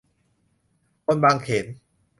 [1.05, 1.65] คนบางเขน